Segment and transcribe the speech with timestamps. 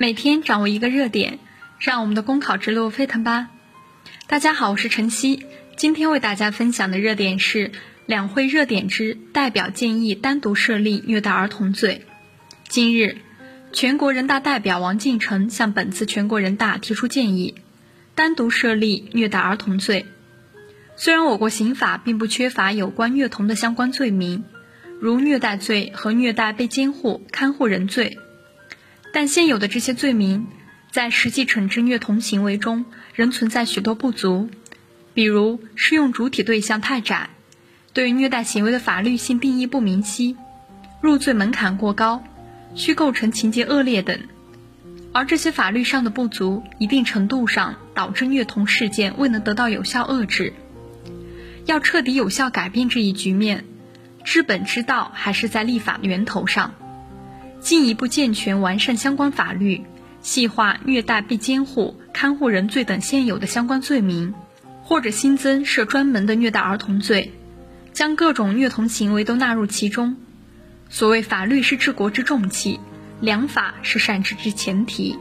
[0.00, 1.40] 每天掌握一个热点，
[1.80, 3.48] 让我们的公考之路飞腾吧！
[4.28, 5.44] 大家好，我是晨曦，
[5.76, 7.72] 今天为大家分享的热点是
[8.06, 12.06] 两会热点之代表建议单独设立虐待儿童罪。
[12.68, 13.16] 近日，
[13.72, 17.56] 全国人大代表王进成向本次全国人大提出建议，
[18.14, 20.06] 单独设立虐待儿童罪。
[20.94, 24.44] 虽然我国刑法并不缺乏有关虐童的相关罪名，
[25.00, 28.16] 如虐待罪和虐待被监护看护人罪。
[29.12, 30.46] 但现有的这些罪名，
[30.90, 34.50] 在实际惩治虐童行为中仍存在许多不足，
[35.14, 37.30] 比如适用主体对象太窄，
[37.92, 40.36] 对虐待行为的法律性定义不明晰，
[41.00, 42.22] 入罪门槛过高，
[42.74, 44.20] 需构成情节恶劣等。
[45.12, 50.52] 而这些法律上的不足，一定程度上导致虐童事件未能得到有效遏制。
[51.64, 53.64] 要彻底有效改变这一局面，
[54.22, 56.74] 治本之道还是在立法源头上。
[57.60, 59.82] 进一步健全完善相关法律，
[60.20, 64.34] 细化虐待被监护看护人罪等现有的相关罪名，
[64.82, 67.32] 或者新增设专门的虐待儿童罪，
[67.92, 70.16] 将各种虐童行为都纳入其中。
[70.88, 72.80] 所谓法律是治国之重器，
[73.20, 75.18] 良法是善治之前提。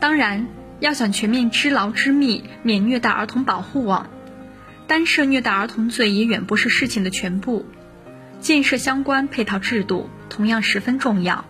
[0.00, 0.46] 当然，
[0.80, 4.08] 要想全面织牢织密免虐待儿童保护网，
[4.86, 7.66] 单设虐待儿童罪也远不是事情的全部。
[8.42, 11.44] 建设相关配套制度同样十分重要，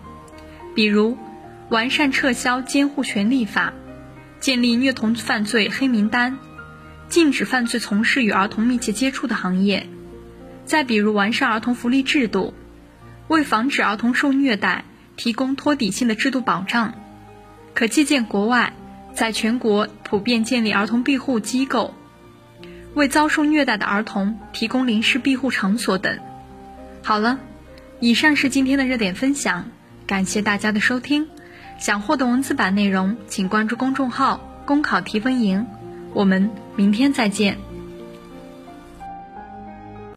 [0.74, 1.16] 比如
[1.70, 3.72] 完善撤销监护权立法，
[4.40, 6.36] 建立虐童犯罪黑名单，
[7.08, 9.86] 禁止犯罪从事与儿童密切接触的行业；
[10.66, 12.52] 再比如完善儿童福利制度，
[13.26, 14.84] 为防止儿童受虐待
[15.16, 16.92] 提供托底性的制度保障，
[17.72, 18.74] 可借鉴国外，
[19.14, 21.94] 在全国普遍建立儿童庇护机构，
[22.92, 26.18] 为遭受虐待的儿童提供临时庇护场所等。
[27.05, 27.41] 好了，
[27.98, 29.70] 以上是今天的热点分享，
[30.06, 31.28] 感谢大家的收听。
[31.78, 35.67] 想获得文字版内容，请关注公众号“公考提分营”。
[36.14, 37.59] 我们明天再见。